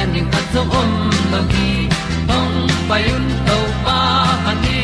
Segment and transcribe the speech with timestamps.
[0.00, 0.90] ti zo gen ding khat zo om
[1.32, 1.88] lo gi
[2.28, 3.98] hong pai un to pa
[4.44, 4.80] kan ni.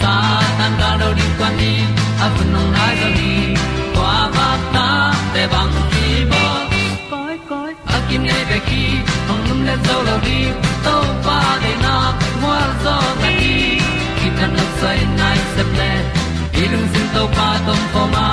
[0.00, 0.14] Sa
[0.58, 1.72] tan da do di kwan ni
[2.24, 3.32] a bu nong nai zo ni
[3.94, 4.88] kwa ba ta
[5.34, 6.44] te bang ki bo
[7.10, 8.84] koi koi a kim nei be ki
[9.28, 10.40] hong lum le zo lo di
[10.84, 11.94] to pa de na
[12.42, 13.54] mo zo ta ni
[14.18, 15.90] ki tan no sai nai se ple
[16.62, 18.26] ilung sin to pa tom ko ma.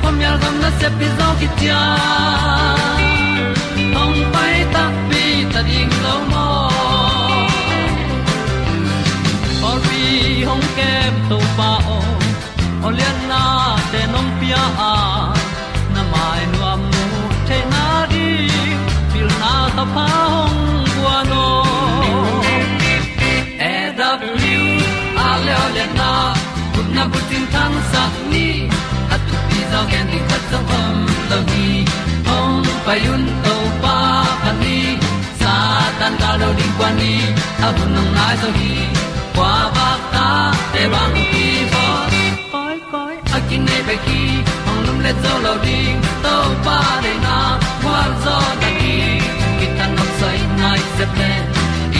[0.00, 3.17] Pom yal gam na se pi zo ki tiếc.
[10.48, 11.98] Hong kem to pa o
[12.86, 13.42] olian na
[13.92, 14.62] te nong pia.
[14.90, 14.92] A
[15.94, 17.04] na mai nu am nu
[17.48, 18.26] te na di
[19.12, 20.60] pil na ta pa hong
[20.94, 21.46] bua no
[23.72, 24.68] e da blue
[25.26, 26.10] a le le na
[26.74, 28.02] kun na bu tin tan sa
[28.32, 28.46] ni.
[29.14, 30.96] At tu pi zo gen di khat zo om
[31.30, 31.66] lo ni
[32.28, 33.96] hong pa yun to pa
[34.42, 34.78] pa ni.
[35.40, 35.54] Sa
[35.98, 37.12] tan ga lo ding kwa ni.
[37.66, 38.72] A bu nong lai zo ni
[39.36, 39.52] kwa
[40.72, 41.86] te bang ki pho
[42.52, 44.22] koi koi a kin nei pe ki
[44.70, 46.34] ong lum le zo lo ding to
[46.66, 47.36] pa de na
[47.82, 48.96] kwa zo da ki
[49.58, 51.30] ki tan nok sai nai se pe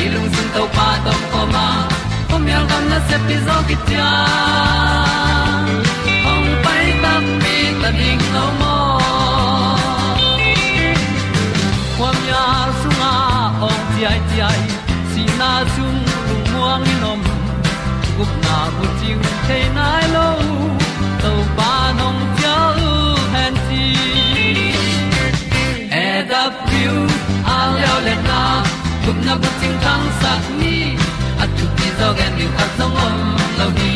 [0.00, 1.69] i lung sun to pa to ko ma.
[2.31, 4.11] Kom yal gam na se pi zo ki ta
[6.33, 7.12] ong pai ta
[7.43, 8.77] mi ta ding lo mo
[11.99, 12.43] kwam su
[12.83, 13.12] sunga
[13.69, 14.61] ong ti ai ti ai.
[15.11, 15.97] Si na zum
[16.28, 17.21] lu muang ni nom
[18.19, 20.29] gup na bu ting te nai lo
[21.23, 22.56] to pa nong pia
[22.87, 22.95] u
[23.34, 23.84] han ti
[26.05, 26.95] e da piu
[27.56, 28.41] a leo le na
[29.05, 30.75] gup na bu ting tang sat ni
[31.43, 33.17] at tu ti zo gen ni at song om
[33.59, 33.95] lo ni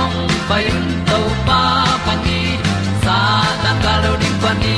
[0.00, 0.16] ong
[0.48, 1.60] pai un to pa
[2.06, 2.40] pa ni.
[3.04, 3.18] Sa
[3.62, 4.76] tan ga lo ding pa ni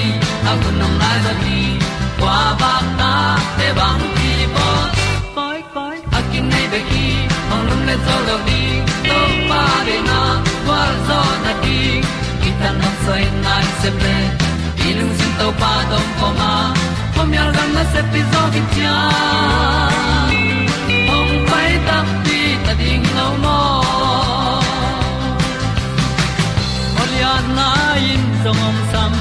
[0.51, 1.59] a bu nong lai za ni
[2.21, 3.13] qua ba ta
[3.59, 4.05] te bang
[7.89, 8.61] le zo lo di
[9.09, 9.19] to
[9.49, 10.21] pa de na
[10.65, 11.81] kwa zo na ki
[12.43, 14.17] ki ta na sai nai se ple
[14.87, 16.53] i lung sin to pa dom ko ma
[17.15, 18.97] pom yal gam na se pi zo ki tia
[21.17, 23.59] ong pai ta pi ta ding lo mo
[27.03, 27.69] ol ya na
[28.13, 29.13] in song om sam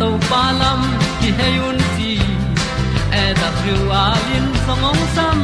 [0.00, 0.80] to pa lam
[1.20, 2.12] ki hay un ti
[3.22, 4.04] e da thru a
[4.36, 5.38] in song om sam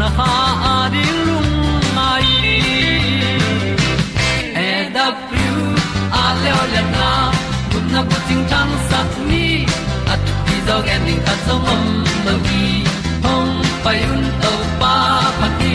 [0.00, 0.32] na ha
[0.72, 0.74] a
[1.26, 1.54] lung
[1.96, 2.26] mai
[4.66, 5.54] e da pru
[6.22, 7.08] a le o le na
[7.70, 9.46] kun na ko ting tang sat ni
[10.12, 11.84] at ti dog ending ta song mom
[12.26, 12.66] lo gi
[13.24, 13.52] hong
[13.84, 14.94] pai un to pa
[15.38, 15.74] pa ti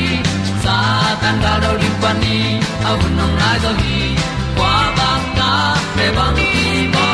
[0.63, 0.77] sa
[1.23, 2.37] tan da do ri pa ni
[2.89, 3.99] a au nong lai do gi
[4.57, 5.51] kwa ba ta
[5.95, 7.07] pe bang ti bo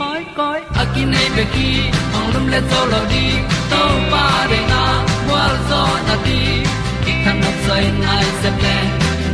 [0.00, 1.68] koi koi a ki nei pe ki
[2.12, 3.26] hong lum le to lo di
[3.74, 3.82] to
[4.14, 4.82] pa de na
[5.30, 6.40] wa zo na ti
[7.04, 8.76] ki kan nok sai nai se ple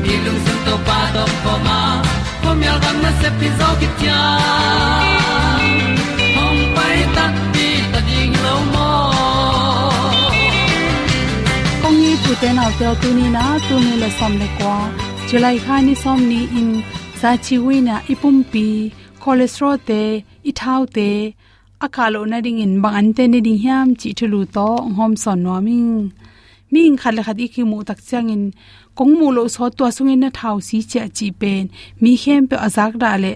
[0.04, 1.78] ni lung sun to pa do po ma
[2.42, 4.20] po mi al gam na se pi zo ki tia
[6.36, 7.24] hong pai ta
[7.54, 8.90] pi ta ding lo mo
[11.82, 14.76] kong ni tu te na te tu ni na tu ni le som le kwa
[15.28, 16.70] july kha ni som ni in
[17.20, 18.66] sa chi wi na ipum pi
[19.22, 20.02] cholesterol te
[20.50, 21.10] i thau te
[21.86, 24.66] akalo na ding in bang an te ni ding hiam, chi thulu to
[24.96, 26.12] hom son no ming
[26.72, 28.44] ming khale khat i mu tak chang in.
[28.96, 31.64] Kong mu lo so to sung in na thau si che chi pen.
[32.02, 33.32] Mi khem pe azak da le.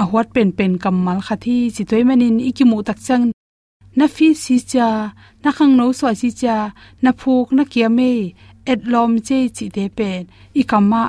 [0.00, 3.24] A huat pen pen kamal khathi chi toy manin i mu tak chang
[3.98, 4.88] na fi si cha,
[5.42, 6.56] na khang no so si cha,
[7.04, 8.12] na phuk, na kia me.
[8.70, 10.22] Et lom che chi te pen.
[10.60, 11.02] I kama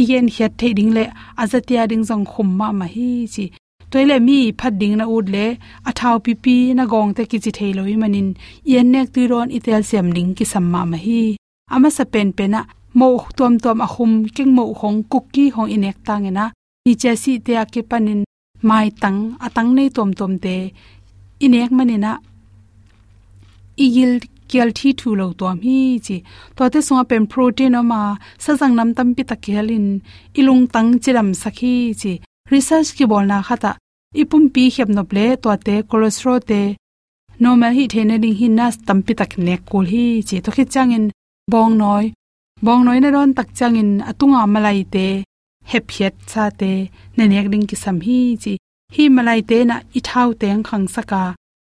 [0.00, 1.04] i hiat the ding le
[1.42, 3.44] azatia ding jong khum ma ma hi, chi
[3.90, 5.46] toile mi phat ding na ud le
[5.88, 7.72] athau thau pi pi na gong te ki chi thei
[8.02, 8.28] manin.
[8.72, 11.22] Yen nek tu ron itel sem ding ki samma ma hi.
[11.74, 12.60] Ama sa pen pena,
[12.98, 13.08] mo
[13.38, 16.44] tom tom a khum king mo hong cookie hong inek tangena
[16.84, 18.20] ni che si te a ke panin,
[18.68, 20.54] mai tang atang nei tom tom te
[21.44, 22.12] inek manina.
[23.84, 24.12] Igil
[24.50, 26.16] kial thi thu lo to mi chi.
[26.56, 28.00] To te songa pen protein ama,
[28.44, 29.86] sa jang nam tam pi takhelin
[30.38, 32.12] ilung tang chiram sakhi chi
[32.52, 33.72] research ki bolna khata.
[34.20, 36.60] Ipum pi khep no ple to te cholesterol te.
[37.42, 41.04] Normal hi thene ding hin na tampi tak ne kul hi che to khi changin
[41.52, 42.06] bong noi.
[42.64, 45.06] Bong noi na ron tak changin atunga malai te.
[45.70, 46.72] Hep hiat cha te.
[47.16, 48.52] Ne nek ding ki sam hi chi.
[48.94, 51.22] Hi malai te na i thau teng khang saka.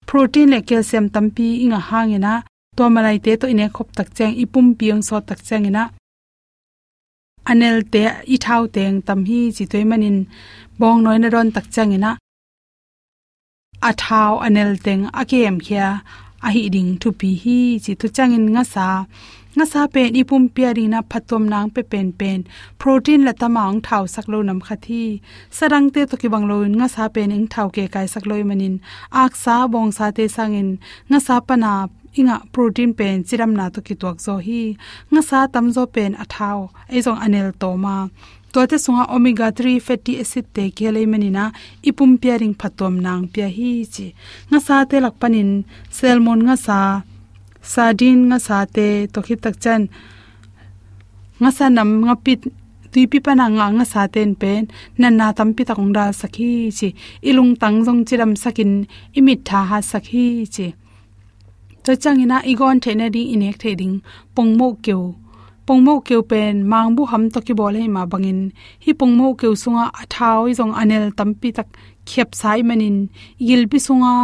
[0.08, 2.34] Protein le calcium tampi inga hangena
[2.76, 5.84] to malai te to ine khop tak chang ipum piang so tak changina
[7.50, 8.02] anel te
[8.34, 10.18] i thau teng, tam hi chi toy manin,
[10.80, 12.10] bong noi na ron tak changina
[13.88, 15.88] a thau anel teng, akem khia
[16.46, 18.88] a hi ding thu pi hi chi tu changin nga sa.
[19.56, 22.40] Nga sa pen ipum piari na phatom nang pe pen pen.
[22.80, 25.04] Protein la tamang thau sak lo nam khathi
[25.56, 28.42] sarang te to ki bang lo nga sa pen ing thau ke kai sak loi
[28.48, 28.74] manin.
[29.22, 30.70] Ak sa, bong sa te sangin
[31.10, 31.72] nga sa pana
[32.18, 34.62] inga protein pen chiram na to ki tuak zo hi.
[35.12, 36.58] Nga sa tam zo pen athau
[36.92, 37.96] ei zong anel to ma.
[38.54, 41.44] To te sunga omega 3 fatty acid te kele manina
[41.88, 44.06] ipum pairing phatom nang pia hi chi.
[44.50, 45.50] Nga sa te lak panin
[45.96, 46.78] salmon nga sa,
[47.72, 49.82] sardine nga sa te to khit tak chan.
[51.42, 52.40] Nga sa nam nga pit,
[52.92, 54.62] tui pi pana nga nga sa ten pen
[55.00, 56.88] na na tam pi takong da sakhi chi.
[57.28, 58.72] Ilung tang jong chiram sakin,
[59.18, 60.68] imit tha ha sakhi chi
[61.84, 63.94] to changina igon thena ding inek theding
[64.34, 64.98] pongmo kyo
[65.66, 68.40] pongmo kyo pen mangbu ham to ki bol ma bangin.
[68.84, 71.68] Hi pongmo kyo sunga athau jong anel tampi tak
[72.08, 72.96] khep sai manin.
[73.46, 74.14] Yil pi sunga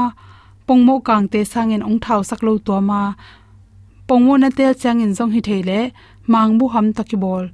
[0.68, 3.02] pongmo kang te sangen ong thau saklo to ma.
[4.08, 5.80] Pongmo na tel changin jong hi thele
[6.32, 7.44] mangbu ham to ki bol.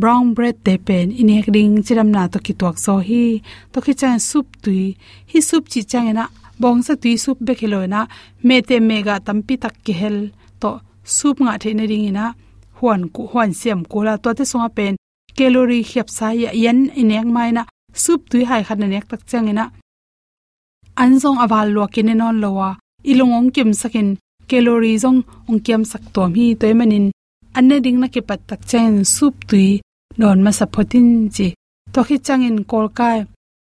[0.00, 3.24] Brown bread te pen inek ding chiram na to ki tuak so hi.
[3.72, 4.84] To ki chan soup tui.
[5.30, 6.24] Hi soup chi changena
[6.60, 8.00] bong sa tui soup be khiloina
[8.46, 10.18] me te mega tampi tak ki hel
[10.60, 10.70] to
[11.16, 12.26] soup nga the na ring ina,
[12.78, 14.94] huan ku, huan siam ko la to te songa pen,
[15.36, 17.62] calorie khiap sa ya yan inek mai na,
[18.02, 19.64] sup tui hai khan nek tak changena
[21.02, 22.68] anjong awal lo kine non lowa
[23.10, 24.08] ilungong kim sakin,
[24.48, 27.06] calorie jong ong kiam sak to mi toy manin,
[27.58, 29.80] anne ding na ke pat tak chen soup tui,
[30.18, 31.48] non ma sapotin chi.
[31.92, 33.18] To khi changin kolkai,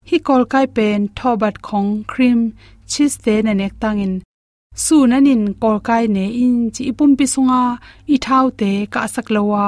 [0.10, 2.40] hi kolkai pen, thobat khong, cream
[2.92, 4.14] cheese te na nek tangin
[4.84, 7.62] su nanin kolkai ne in chi ipum pi sunga
[8.14, 9.66] i thau te ka sak lowa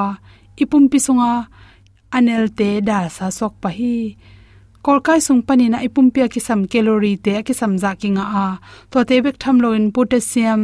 [0.62, 1.32] ipum pi sunga
[2.16, 3.94] anel te da sa sok pa hi
[4.84, 8.46] kolkai sung panina ipum pi ki sam calorie te ki sam za ki nga a
[8.90, 10.62] to te bek tham lo in potassium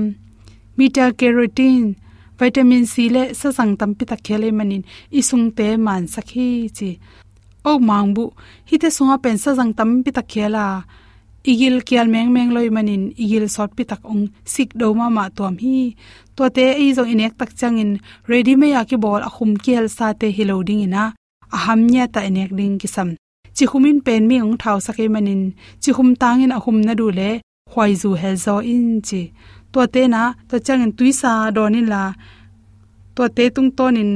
[0.77, 1.91] beta carotene
[2.39, 4.83] vitamin c le sa sang tam pi ta khele manin
[5.19, 6.91] isung te man sakhi chi
[7.71, 8.25] o mangbu
[8.69, 10.67] hi te sunga pen sa jang tam pi ta khela
[11.53, 13.03] igil kial meng meng loi manin.
[13.23, 15.79] Igil sort pi tak ong sik do ma ma tuam hi.
[16.37, 17.91] To te ei zo inek tak changin.
[18.31, 21.05] Ready me ya ki bol akhum kial sa te hiloding ina.
[21.57, 23.09] Aham nya ta inek ding ki sam.
[23.57, 25.43] Chi khumin pen mi ong thau sake manin.
[25.83, 27.31] Chi khum tangin ahum na du le.
[27.73, 29.23] Khwai zu hel zo in chi.
[29.73, 32.03] To te na to changin tuisa donin la.
[33.17, 34.11] To te tung tonin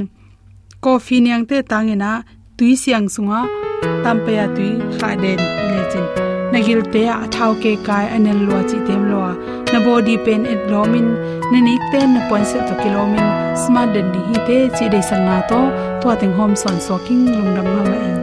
[0.84, 2.10] coffee niang te tangina
[2.56, 3.40] tui siang sunga.
[4.04, 9.02] Tampaya tui khaden le chin nagil te a thau ke kai anel lo chi tem
[9.11, 9.21] lo
[9.73, 11.09] na body pain et lomin
[11.52, 13.28] na ni ten na point set to kilomin
[13.62, 15.61] smart den di hi te, chi de sanga to
[16.00, 18.21] to ateng hom son soaking lung dam ma in.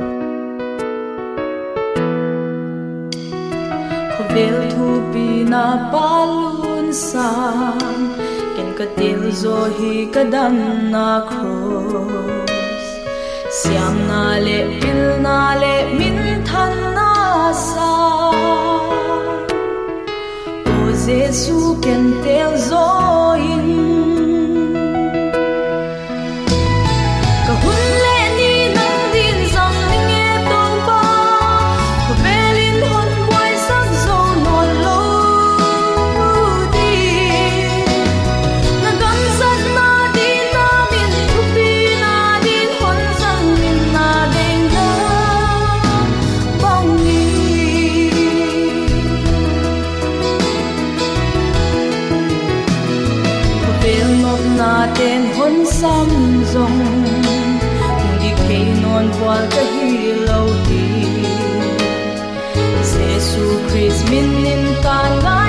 [4.33, 8.03] Vel thu pi na palun sang
[8.55, 10.55] ken ka til zo hi ka dam
[10.93, 12.85] na cross
[13.59, 16.26] siam na le pil na le min
[17.57, 17.89] than na sa
[20.67, 22.87] o jesu ken tel zo
[58.97, 59.89] ke qua kwal ka hi
[60.27, 60.85] lo hi,
[62.91, 64.97] Jesu Christ min nin ta.
[65.21, 65.46] ngai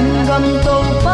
[0.00, 1.07] 忍耐都。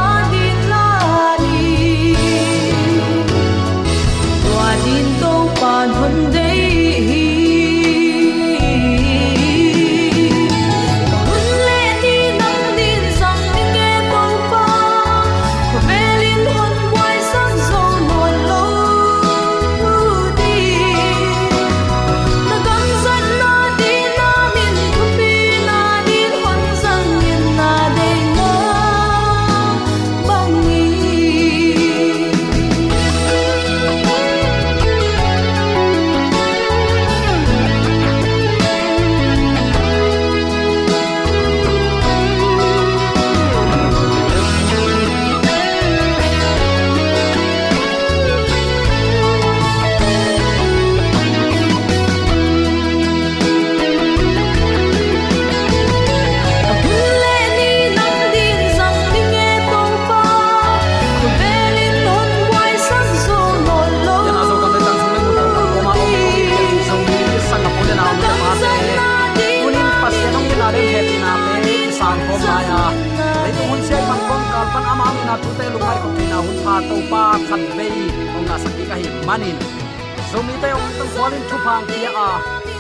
[81.33, 82.29] Te thu phang kia a.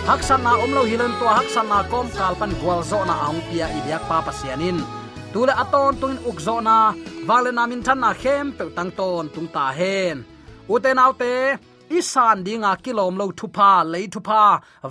[0.09, 3.67] Haksan na omlo hilen to haksan na kom kal pan gwal zo na ang pia
[3.79, 4.79] ibyak pa pasianin
[5.33, 6.77] tule aton tungin ukzo na
[7.29, 10.17] vale na min than na khem pe tang ton tung ta hen.
[10.73, 11.33] Uten autte
[11.99, 14.43] isan dinga kilom lo thu pha le thu pha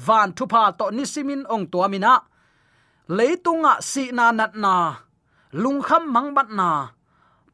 [0.06, 2.14] van thupa to nisimin ong to mina.
[3.18, 4.76] Leitunga si na nat na
[6.14, 6.70] mang ban na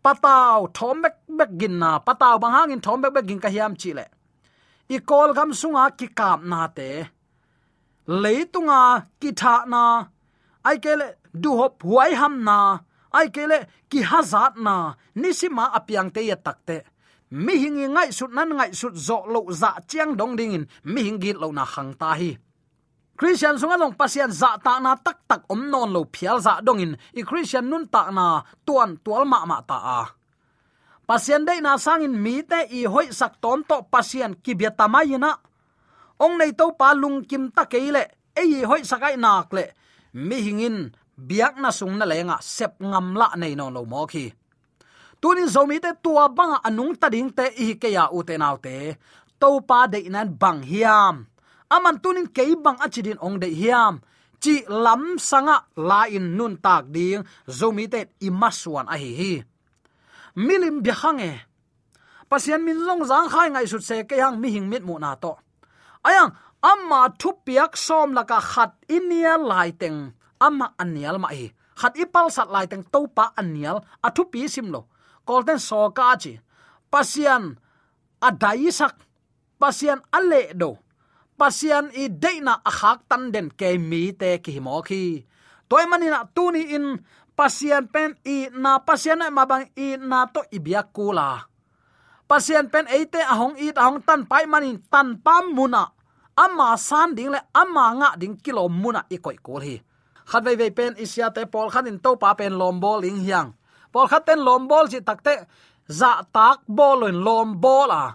[0.03, 0.97] pataw thom
[1.39, 4.05] bek gin na pataw bang hangin thomek bek gin ka hiam chi le
[4.89, 6.89] i kol gam sunga ki kap na te.
[8.07, 8.81] Leitunga
[9.21, 9.83] ki tha na.
[10.65, 12.59] Ai kele du hop huai ham na.
[13.13, 14.75] Ai kele ki hazat na.
[15.15, 16.77] Nisima apiang te ya takte
[17.31, 20.65] mi hingi ngai sut nan ngai sut zo lo za chiang dong ding in.
[20.83, 22.37] Mi hingi lo na khang ta hi.
[23.17, 26.79] Christian sunga long pasian za ta na tak tak om non lo phial za dong
[26.79, 26.97] in.
[27.13, 30.18] I christian nun ta na tuan tual ma ma ta a
[31.09, 35.31] pasien dei na sangin mi te i hoi sak tom to pasien ki bia tamayina
[36.23, 38.03] ong nei to pa lung kim ta keile
[38.41, 39.65] ei hoi sakai nak le.
[40.13, 40.77] Mi hingin
[41.27, 44.25] biak na sung na lenga, sep ngam la nei no lo mo khi.
[45.21, 48.57] Tunin zomi te tua banga anung ta ding te i ke ya u te nau
[48.57, 48.95] te.
[49.39, 51.15] To pa de nan bang hiam.
[51.75, 53.99] Aman tunin ke bang achidin ong de hiam.
[54.39, 57.23] Chi lam sanga la in nun tak ding
[57.59, 59.33] zomi te imaswan a hi hi
[60.39, 61.43] milim bihange.
[62.31, 65.11] Pasian min long zang khai ngai sut se ke hang mi hing mit mu na
[65.23, 65.33] to.
[66.07, 66.31] Ayang,
[66.63, 69.99] amma thu piak som laka khat inia lai teng.
[70.39, 73.77] Amma anial ma hi khat ipal sat lai teng to pa anial
[74.07, 74.81] athu pi sim lo.
[75.27, 76.33] Kolten so ka chi.
[76.91, 77.43] Pasian
[78.27, 78.95] adai sak.
[79.61, 80.71] Pasian ale do.
[81.39, 85.03] Pasian i deina akhak tan den ke mi te ki mo khi.
[85.69, 86.85] Toy manina tuni in
[87.39, 91.29] pasien pen i na pasien ma bang i na to ibia kula
[92.29, 95.83] pasien pen eite ahong i ahong tan pai manin tan pam muna.
[96.39, 99.75] Ama san ding le ama nga ding kilo muna i koi kul hi.
[100.29, 103.19] Khat vei vei pen isia te pol khan in to pa pen lom bol ing
[103.25, 103.49] hiang.
[103.91, 105.35] Pol khat ten lom bol ji takte
[105.99, 108.05] za tak bol lom bol a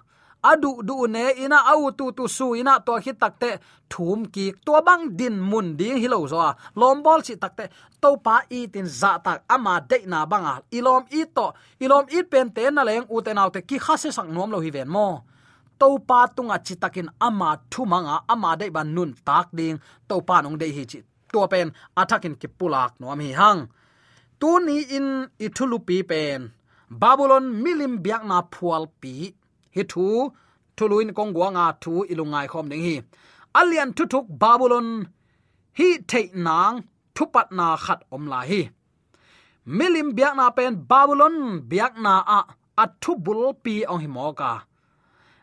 [0.51, 3.51] adu, du ne, ina au tu tu su, ina to hi takte
[3.91, 6.51] thum ki to bang din mun ding hilo zo a.
[6.81, 7.65] Lom bol chi takte
[8.03, 11.47] to pa i tin za tak ama de na banga ilom i to
[11.85, 14.59] ilom i pen te na leng, u te nau te ki khase sang nom lo
[14.65, 15.09] hi ven mo.
[15.81, 20.37] To pa tunga chitakin ama thu manga, ama de ban nun tak ding to pa
[20.43, 20.99] nong de hi chi
[21.33, 21.69] to pen
[22.01, 23.61] athakin ki pulak nom hi hang.
[24.41, 25.09] Tu ni in
[25.45, 26.53] ithulupi pen,
[27.01, 29.15] babylon milim biak na phual pi
[29.75, 30.07] hi thu,
[30.77, 32.97] thuluin kong guanga thu ilungai khom ding hi.
[33.61, 34.89] Alian thu thuk babylon,
[35.79, 36.75] hi thei nang
[37.15, 38.61] thupat na khat om la hi.
[39.77, 41.37] Milim biak na pen babylon,
[41.71, 42.41] biak na a
[42.83, 44.53] athu bul pi ong hi moka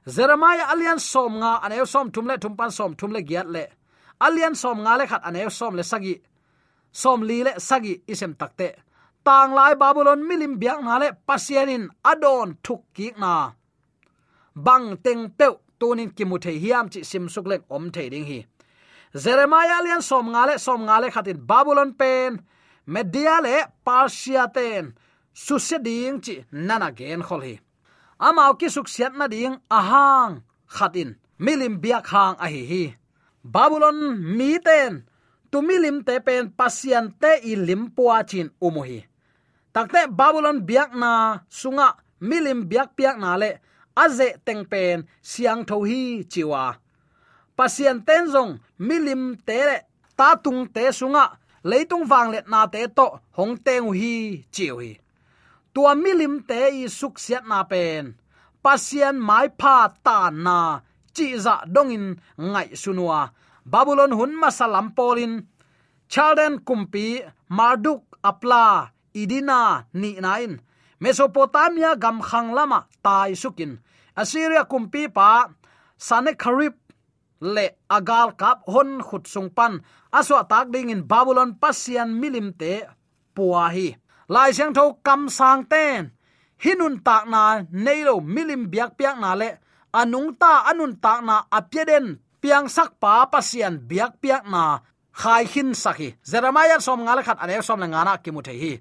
[0.07, 3.65] jeremiah alian som nga anew som thumle thumpan som thumle giat le.
[4.21, 6.15] Alian som nga le khat anew som le sagi.
[6.91, 8.69] Som li le sagi isem takte.
[9.25, 13.53] Tang lai babylon milim biak na le pasianin adon thuk ki na
[14.55, 15.47] bang teng pe
[15.79, 18.45] tunin kimuthe hiam chi sim suk lek om the ding hi.
[19.13, 22.39] Jeremiah lian som ngale som ngale khatin babylon pen,
[22.85, 23.55] media le
[23.85, 24.93] persia ten
[25.33, 27.59] susse ding chi nana gen khol hi.
[28.19, 32.83] Amao ki suk siat na ding ahang khatin, milim biak hang a hi hi.
[33.43, 33.97] Babylon
[34.37, 35.03] mi ten
[35.51, 39.01] tu milim te pen pasian te i lim puwa chin umuhi
[39.73, 43.59] takte babylon biak na sunga, milim biak piak na le
[43.95, 46.65] aze teng pen siang tho hi chiwa.
[47.57, 49.59] Pasien ten zong milim te
[50.17, 51.25] ta tung te sunga,
[51.63, 53.07] leitung wang let na te to
[53.37, 55.01] hong teng hi chiu hi
[55.73, 58.13] tua milim te i suk siat na pen.
[58.63, 60.57] Pasien mai pha ta na,
[61.15, 62.05] chi za dongin
[62.51, 63.21] ngai sunua.
[63.71, 65.33] Babylon hun masalam polin.
[66.11, 67.07] Chalden kumpi,
[67.57, 68.65] marduk apla,
[69.21, 69.59] idina
[70.01, 70.51] ni nain
[71.01, 73.81] mesopotamia gam khang lama, tai sukin.
[74.15, 75.49] Assyria, kumpi, pa
[75.97, 76.77] sanekharib
[77.41, 79.81] le agal, kap, hon, khut sung pan.
[80.13, 82.85] Aswa tak ding in babylon, pasian, milim te
[83.33, 83.97] puwa hi
[84.31, 86.15] lai sang tho kam sang ten.
[86.63, 89.59] Hinun tak na, neilo, milim biak piak na le.
[89.91, 94.79] Anung ta, anun tak na apyeden piang sak pa, pasian biak piak na.
[95.11, 98.79] Khai hin saki jeremiah som ngala khat ane som la ngana kimu the hi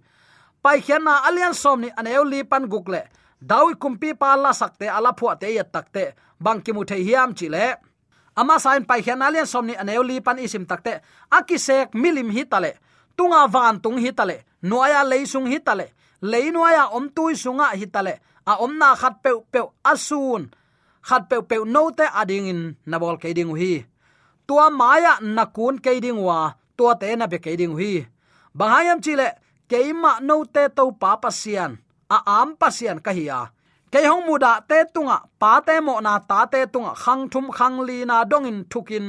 [0.62, 3.02] pai khian na alian som ni aneu li pan gukle.
[3.40, 7.48] Dawi kumpi pa la sakte ala phua te ya takte bang kimu the hiam chi
[7.48, 7.76] le.
[8.36, 11.00] Ama sain pai khian alian som ni aneu li pan isim takte
[11.30, 12.72] akisek milim hi tale
[13.16, 15.86] tunga van tung hi tale nuaya leisung hi tale
[16.22, 18.14] leinoya om tui sunga hi tale
[18.46, 20.42] a om na khat pe pe asun.
[21.08, 23.72] Khat pe pe no te ading in nabol ke ding hi
[24.46, 26.52] tua maya nakun ke ding wa.
[26.76, 27.92] Tua te na be ke ding hi
[28.58, 29.28] bahayam chile
[29.70, 31.72] keima no te to pa pasian
[32.16, 33.40] a am pasian ka hiya
[33.90, 37.82] ke hong muda te tunga, pa te mo na ta te tunga, khang thum khang
[37.88, 39.06] li na dongin thukin.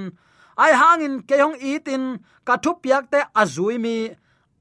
[0.58, 2.04] Ai hangin ke hong itin
[2.48, 3.98] ka thu piak te azui mi.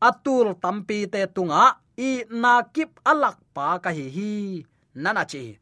[0.08, 1.62] Atul tampi te tunga,
[1.96, 2.10] i
[2.42, 4.32] na kip alak pa ka hi hi.
[5.02, 5.56] Nana chi.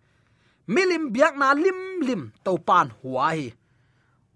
[0.74, 3.46] Milim biak na lim lim to pan huwa hi.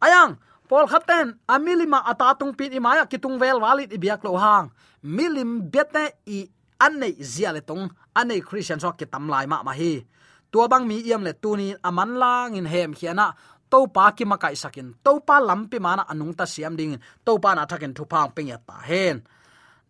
[0.05, 0.39] Ayang
[0.71, 4.71] pol khaten amilima atatung pin imaya kitung vel walit ibiak lo hang
[5.03, 6.47] milim bete i
[6.79, 10.03] anei zia le tong anei christian so ke tam lai ma ma hi.
[10.51, 13.33] Tua bang mi yam le tuni aman lang in hem khiana
[13.71, 17.33] to pa ki ma kai sakin to pa lampi mana anung ta siam ding to
[17.43, 19.17] pa na thakin thu phang ping ya ta hen.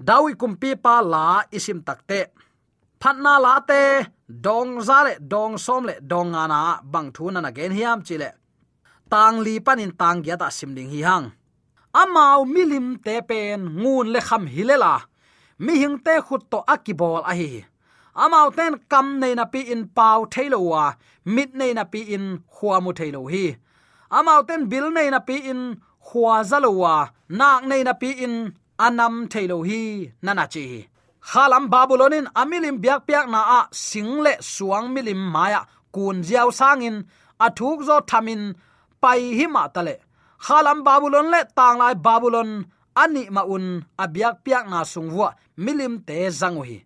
[0.09, 2.20] Dawi kumpi pa la isim takte
[3.03, 3.83] phatna la te,
[4.27, 8.31] dong za le, dong som le, dong ana bang thu na na gen hiam chile
[9.11, 11.27] tang li panin tang gya ta sim ding hi hang
[12.00, 14.94] amau milim te pen ngun le kham hilela.
[15.64, 17.50] Mi hing te khut to akibol a hi
[18.14, 20.85] amau ten kam nei na pi in pau thailo wa,
[21.35, 23.44] mit nei na pi in khwa mu thailo hi.
[24.16, 25.61] Amau ten bil nei na pi in
[26.07, 26.94] khwa zalo wa,
[27.38, 28.35] nak nei na pi in
[28.87, 29.83] anam thailo hi,
[30.24, 30.64] nana chi.
[31.31, 35.61] Khalam babulonin amilim biak piak na a single suang milim maya,
[35.94, 36.96] kun jiao sangin
[37.46, 38.42] athuk zo thamin
[39.02, 39.94] pai hi ma tale
[40.44, 42.50] khalam babylon le tang lai babylon,
[43.02, 43.66] ani ma un
[44.02, 45.28] abiak piak na sungwa
[45.64, 46.78] milim te zanguhi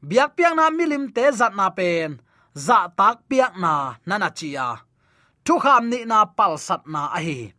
[0.00, 2.20] biak piak na milim te zat na pen,
[2.54, 4.80] za tak piak na nana chia.
[5.44, 7.52] Thu kham ni na pal sat na a hi.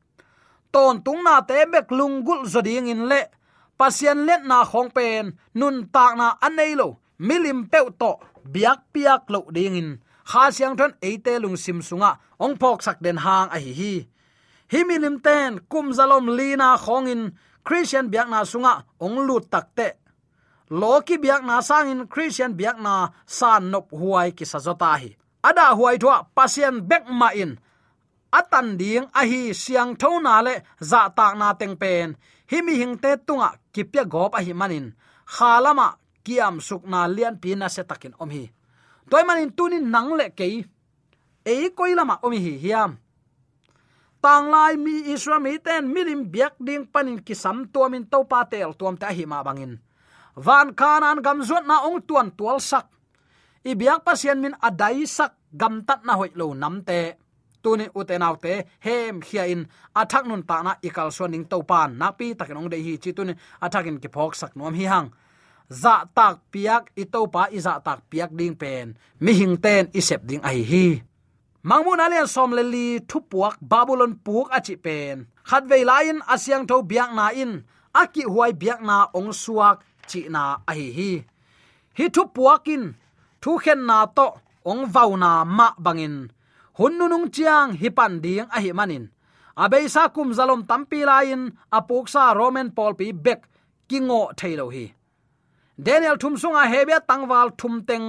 [0.73, 3.21] Ton tung na te bek lungul zoding in le
[3.77, 6.87] pasian let na khong pen, nun tak na anei lo,
[7.27, 8.11] milim pe to
[8.53, 9.89] biak piak lo ding in.
[10.29, 12.11] Kha siang thon eite lung sim sunga,
[12.43, 13.93] ong phok sak den hang a hi hi
[14.71, 17.31] himilim ten, kum zalom lina khongin
[17.63, 20.01] christian biak na sunga, ong lut takte
[20.71, 25.11] loki biak na sangin christian biak na san nop huai ki sajota hi.
[25.43, 27.59] Ada huai thwa pasien bek ma in.
[28.31, 32.15] Atan ding a hi siang thona le, za tak na teng pen.
[32.47, 35.87] Himi hing te tunga kipya gop a hi manin khalama
[36.23, 38.47] kiam sukna lian pina se takin om hi.
[39.09, 40.63] Toy manin tunin nang le kei.
[41.45, 42.95] Ei koilama om hi, hiam
[44.21, 48.71] tang lai mi isra mi ten milim biak ding panin kisam tuamin to pa tel
[48.79, 49.73] tuam ta hima bangin.
[50.45, 52.85] Van kanan gam zuat na ong tuan tual sak.
[53.65, 57.17] I biak pasien min adai sak gam tat na hoi lo namte
[57.61, 58.53] tuni utenaw te,
[58.85, 59.61] hem khia in
[60.01, 63.11] athak nun ta na ikal soning to pan na pi takin ong de hi chi
[63.17, 63.33] tuni
[63.65, 65.09] athakin ki phok sak nom hi hang.
[65.81, 68.97] Za tak piak i to pa i za tak piak ding pen.
[69.23, 70.85] Mi hing ten i sep ding ai hi
[71.69, 75.17] mangmun alian som le li thu puak babylon puk achi pen
[75.49, 77.53] khat ve lain asyang tho biak na in.
[78.01, 79.77] Aki huai biak na ong suak
[80.09, 81.11] chi na a hi.
[81.97, 82.83] Hi thu puakin
[83.41, 84.27] thu khen na to
[84.71, 86.15] ong vau na ma bangin.
[86.77, 89.05] Hun nunung chiang hi pan ding a hi manin.
[89.63, 91.41] Abei sa kum zalom tampi lain
[91.77, 93.41] apuk sa roman paul pi bek
[93.89, 94.85] kingo thailo hi.
[95.85, 98.07] Daniel thum sunga hebia tangwal thum teng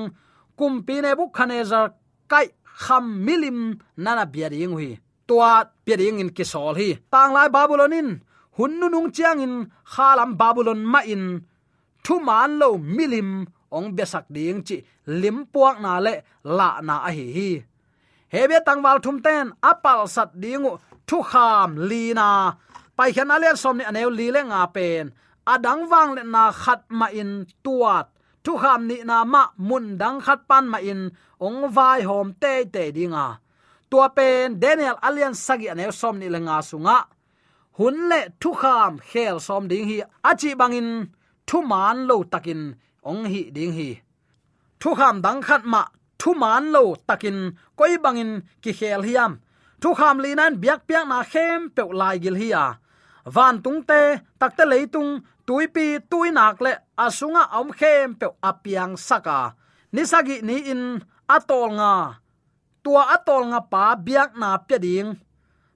[0.58, 1.86] kum pi ne bu khanezer
[2.30, 2.46] kai
[2.82, 4.90] kham milim nana biading hi
[5.32, 7.00] tua biading in kisol hi.
[7.08, 8.20] Tang lai babulonin
[8.56, 9.54] hun nunung chiang in.
[9.92, 11.40] Khalam babulon ma in.
[12.04, 14.76] Thu man lo milim ong besak ding chi.
[15.06, 17.50] Lim puak na le la na a hi hi.
[18.32, 19.46] Hebe tangwal thum ten.
[19.70, 20.72] Apal sat dingu
[21.08, 22.28] thu kham lina
[22.96, 25.04] pai khan alian som ni aneu li le nga pen.
[25.52, 27.30] Adang wang le na khat ma in.
[27.64, 28.06] Tuat
[28.44, 31.00] thu kham ni na ma mun dang khat pan ma in
[31.46, 33.26] ong vai hom te te dinga.
[33.90, 36.98] Tua pen daniel alian sagi ane som ni lenga sunga.
[37.78, 39.98] Hun le thu kham khel som ding hi.
[40.30, 40.88] Achi bangin
[41.48, 42.60] thu man lo takin
[43.10, 43.90] ong hi ding hi.
[44.80, 45.82] Thu kham dang khat ma
[46.20, 47.38] thu man lo takin
[47.78, 49.32] koi bangin ki khel hiam
[49.82, 52.66] thu kham li nan biak piak na khem pe lai gil hi à
[53.34, 54.00] van tung te
[54.40, 55.10] takte leitung
[55.46, 59.54] tuipi tuinak le asunga om khem pe apiang saka.
[59.92, 62.18] Nisagi ni in atol nga.
[62.82, 65.14] Tua atol nga pa biak na pe ding.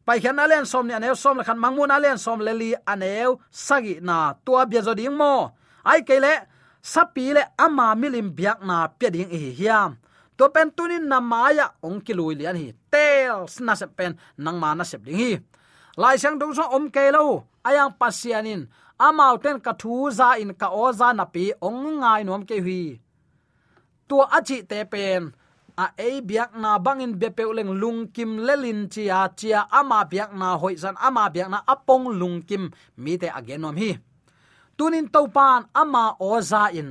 [0.07, 3.99] Pai khan alen som ni anew som khan mangmun alen som le li anew sagi
[3.99, 5.51] na tua bia zo ding mo.
[5.83, 6.47] Ai kele
[6.83, 9.99] sapi le ama milim biak na pe ding hi hiam.
[10.37, 12.71] To pen tunin na maya ong kilui lian hi.
[12.93, 15.33] Tel na se pen, nang ma na sep ding hi.
[15.97, 20.53] Lai sang dong so om ke lo ayang pasianin amau ten ka thu za in
[20.61, 22.83] ka o za na pi ong ngai nom ke hui.
[24.09, 25.23] Tua achi te pen,
[25.85, 30.49] a e biak na bangin be peuleng lung kim lelin chia chia ama biak na
[30.61, 32.65] hoi san ama biak na apong lung kim,
[33.03, 33.91] mi te agenom hi.
[34.77, 36.91] Tunin topan ama oza in,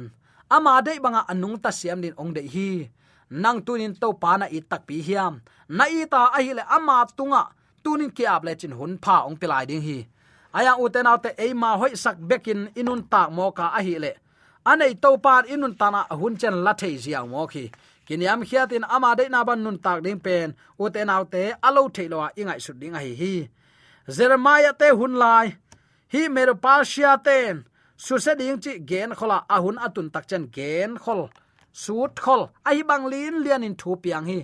[0.55, 2.69] ama de banga anung ta siam din ong de hi.
[3.29, 5.33] Nang tunin to pa na i tak pi hiam,
[5.77, 7.43] na i ta a hi le ama tunga,
[7.83, 9.99] tunin ki ap le chin hun pha ong pilai ding hi
[10.57, 14.11] aya uten autte e ma hoi sak bekin inun tak mo ka a hi le.
[14.71, 17.63] Anei to pan inun tana hun chen la thei zia mo khi
[18.07, 20.49] kiniam khiatin ama de na ban nun tak ding pen
[20.83, 23.13] uten autte alo theilo ingai su ding a hi.
[23.21, 23.35] Hi
[24.15, 25.47] jeremiah te hun lai.
[26.13, 27.65] Hi mero parsia ten.
[27.97, 31.21] Su se ding chi gen khola ahun atun tak chen gen khol.
[31.71, 32.41] Suit khol.
[32.69, 34.39] Ai bang lin lian in thu piang hi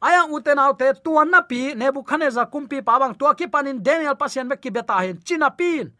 [0.00, 4.56] aya uten autte tuan na pi nebukhadnezzar kumpi pawang tua ki panin, daniel pasien me
[4.56, 5.92] ki beta hin, china pin.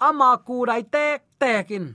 [0.00, 1.94] Ama ku dai tek tekin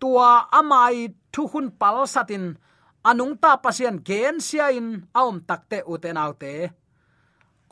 [0.00, 2.56] tua amai thu hun pal satin,
[3.04, 6.84] anung ta pasien gen sia in aum takte uten autte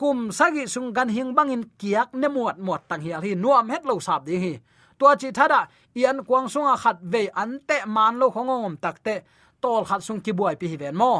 [0.03, 3.87] kum sagi sung gan hing bangin kiak ne muat muat tang hial hi, nuam het
[3.87, 4.53] lo sap ding hi.
[4.99, 5.61] Tua chi thada
[5.95, 9.15] ian kwang sunga khat ve an te man lo khongom takte
[9.63, 11.13] tol khat sung ki buai pi hi ven mo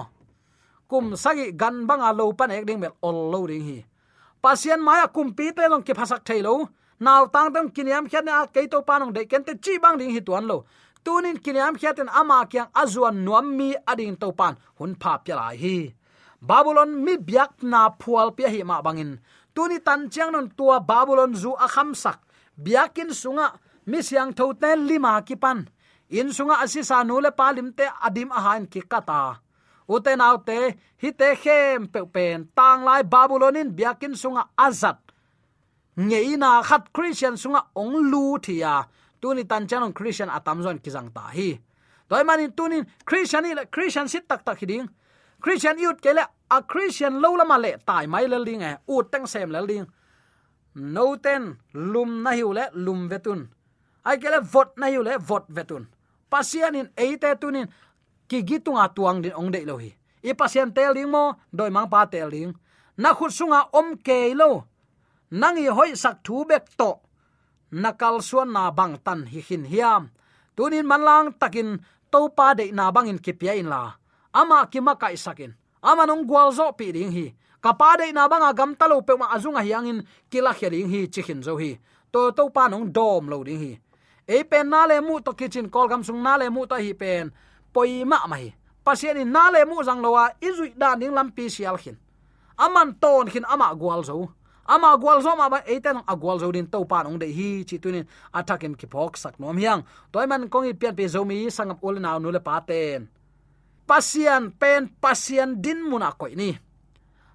[0.93, 3.79] kum sagi gan banga lo pan ek ding mel ol lo ding hi.
[4.43, 6.69] Pasien maya kum pi te long ki phasak thailo
[7.05, 10.13] naw tang tang kiniam khian a ke to panong de ken te chi bang ding
[10.15, 10.57] hi tuan lo.
[11.03, 14.53] Tunin kiniam khiaten ama kyang azuan nuam mi ading to pan.
[14.77, 15.77] Hun pha pya lai hi.
[16.49, 19.11] Babylon mi biak na phual pya hi ma bangin.
[19.55, 22.19] Tuni tan chiang non tua babylon zu a kham sak.
[22.65, 23.47] Biakin sunga
[23.89, 25.59] mi siang tho te lima ki pan.
[26.19, 29.42] In sunga asisa nu le palim te adim a han ki kata
[29.87, 34.99] uten autte hi te khem pe pen, tang lai babylonin biakin sunga azat
[35.97, 38.85] ngeina khat christian sunga ong lu thia.
[39.21, 41.59] Tuni tan chanon christian atam zon kizang ta hi.
[42.09, 44.89] Toy manin tunin christian ile christian sit tak tak hiding
[45.43, 49.27] christian yut kele a christian lo lama le tai mai le ling e u teng
[49.27, 49.85] sem le ling
[50.95, 51.43] no ten
[51.73, 53.41] lum na hiu le lum vetun
[54.05, 55.83] ai kele vot na hiu le vot vetun
[56.31, 57.67] pasian in eite tunin
[58.29, 59.91] ki gitunga tuang din ong de lo hi.
[60.23, 62.53] I pasien tel ding mo, doi mang pa tel ding
[62.97, 64.63] na khut sunga om ke lo.
[65.31, 66.91] Nangi hoi sak thu bek to.
[67.73, 70.13] Nakal suan na bang tan hi hin hiam.
[70.55, 71.81] Tunin manlang takin
[72.11, 73.91] to pa de na bangin kipia in la.
[74.33, 75.53] Ama kima kai sakin.
[75.81, 77.33] Ama nong gwal zo pi ding hi.
[77.63, 81.57] Kapa de na banga gam talo pe ma azunga hiangin kila khering hi chikhin zo
[81.57, 81.79] hi.
[82.13, 83.73] To to pa nong dom lo ding hi.
[84.27, 86.93] E pen na le mu to kitchen kol gam sung na le mu to hi
[86.93, 87.33] pen
[87.73, 91.97] poima mai pasien in nale mu jang lowa, izui da ning lampi sial khin.
[92.57, 94.29] Aman ton khin ama gwal zo
[94.67, 97.79] ama gwal zo ma ba eten gwal zo din to pan ong de hi chi
[97.79, 99.83] tu nin attack in ki phok sak nom hiang.
[100.11, 103.07] Toy man kong i pian pe zo mi sangap ul naw nu le pa ten.
[103.83, 106.55] Pasian pen, pasian din muna koi ni.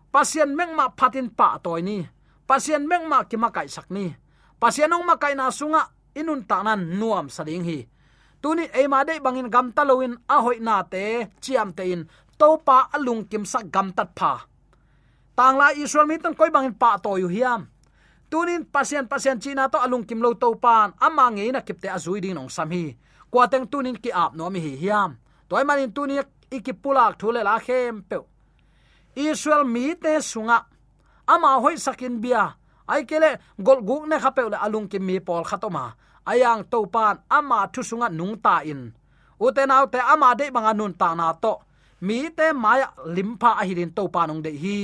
[0.09, 2.01] Pasian meng ma phatin pa toy ni.
[2.49, 4.09] Pasian meng ma ki ma kai sak ni.
[4.57, 5.85] Pasian ong ma kai na sunga,
[6.17, 7.85] inun ta nan nuam sading hi
[8.43, 12.09] tuni e de bangin gam taloin a hoi na te, chiam te in.
[12.39, 14.47] To pa alung kim sa gam tat pha.
[15.37, 17.67] Tang la israel mi tan koi bangin pa to yu hiam.
[18.31, 22.21] Tunin pasien pasien china to alung kim lo to pan ama nge na kipte azui
[22.21, 22.97] ding nong sam hi.
[23.31, 25.19] Kwa teng tunin ki ap no mi hi hiam.
[25.49, 28.17] Toy manin tunin ikipulak thule la khem pe
[29.17, 30.59] israel mi te sunga.
[31.27, 32.55] Ama hoi sakin bia.
[32.89, 35.95] Ai kele gol guk ne khape le alung kim mi pol khatoma
[36.31, 38.83] ayang topan ama thu sunga nung ta in.
[39.45, 41.55] Uten autte ama de banga nun ta na to.
[42.07, 44.03] Mi te maya limpa a hirin to
[44.45, 44.79] de hi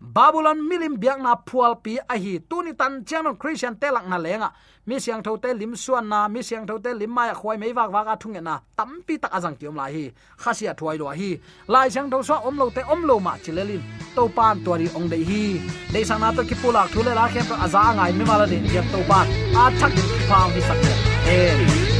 [0.00, 2.38] babylon milim biak na phual pi a hi.
[2.38, 4.52] Tuni tan chang christian telak na lenga.
[4.86, 7.72] Mi siang tho te lim suan na, mi siang tho te lim mai khoi mei
[7.72, 8.58] wak wak a thung e na.
[8.76, 10.04] Tampi tak azang kiom lai hi.
[10.38, 11.38] Khasia thwai lo hi.
[11.68, 13.82] Lai chang tho so om lo te om lo ma chilelin
[14.14, 15.60] to pan tori ong dei hi.
[15.92, 18.64] Dei sang na to ki pulak thule la khem to aza ngai mi mala din
[18.64, 19.26] yep to pan.
[19.60, 20.94] A thak ki phang hi sak e.
[21.36, 21.96] amen.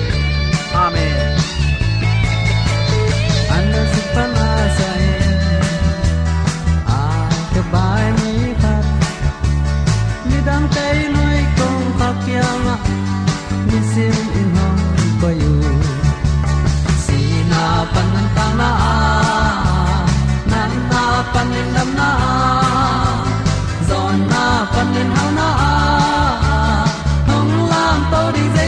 [0.84, 1.57] Amen.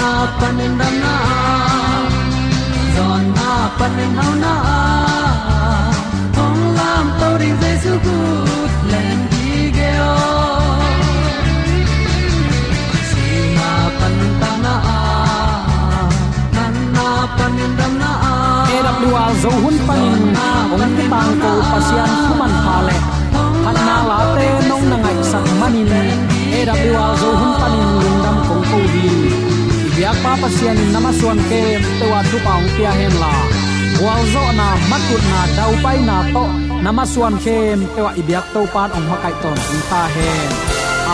[0.00, 0.10] na
[0.40, 1.14] pan in dam na
[2.96, 4.54] zon na pan in hau na
[6.36, 10.14] hong lam to ding Jesus good land di ge o
[13.58, 14.74] na pan ta na
[16.56, 18.10] nan na pan in dam na
[18.76, 20.22] AWR zo hun panin
[20.72, 22.96] ong ki bang ko pasian human phale
[23.64, 28.64] phat na la te nong na ngai sak manin AWR zo hun panin lungdam kong
[28.70, 29.49] ko di biak
[30.22, 31.62] pa pasian namaswan ke
[31.98, 33.32] tewa tu paung pia hen la
[34.02, 36.44] wal zo na matut na dau pai na to
[36.84, 39.58] namaswan khem tewa ibyak to pan ong makai ton
[39.90, 40.50] ta hen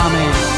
[0.02, 0.55] amen